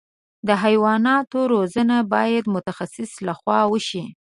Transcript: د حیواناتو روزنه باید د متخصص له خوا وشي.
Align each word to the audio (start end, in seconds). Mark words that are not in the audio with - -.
د 0.47 0.49
حیواناتو 0.63 1.39
روزنه 1.53 1.97
باید 2.13 2.43
د 2.47 2.51
متخصص 2.55 3.11
له 3.27 3.33
خوا 3.39 3.59
وشي. 3.71 4.03